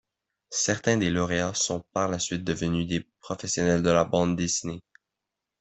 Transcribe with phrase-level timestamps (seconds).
[0.49, 4.81] Certains des lauréats sont par la suite devenus des professionnels de la bande dessinée.